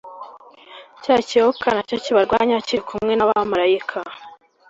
[1.03, 3.99] Cya Kiyoka Na Cyo Kibarwanya Kiri Kumwe N Abamarayika